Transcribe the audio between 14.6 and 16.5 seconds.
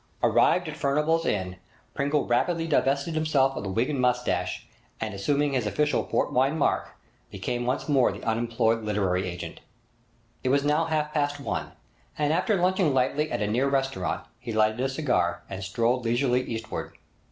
a cigar and strolled leisurely